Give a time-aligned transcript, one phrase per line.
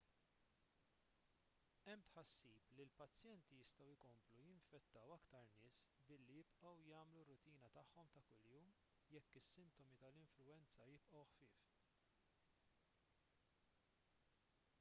[1.87, 8.23] hemm tħassib li l-pazjenti jistgħu jkomplu jinfettaw aktar nies billi jibqgħu jagħmlu r-rutina tagħhom ta'
[8.33, 8.71] kuljum
[9.17, 11.61] jekk is-sintomi tal-influwenza jibqgħu ħfief